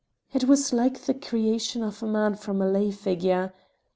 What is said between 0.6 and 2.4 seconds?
like the creation of a man